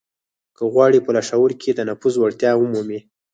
[0.55, 2.99] که غواړئ په لاشعور کې د نفوذ وړتيا ومومئ.